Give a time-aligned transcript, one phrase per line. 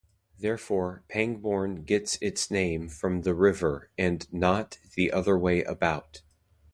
[0.39, 6.23] Therefore Pangbourne gets its name from the river, and not the other way about.